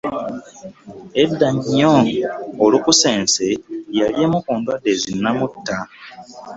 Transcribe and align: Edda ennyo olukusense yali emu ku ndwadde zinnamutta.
Edda 1.23 1.45
ennyo 1.53 1.93
olukusense 2.65 3.47
yali 3.97 4.15
emu 4.23 4.37
ku 4.45 4.51
ndwadde 4.59 4.91
zinnamutta. 5.01 5.77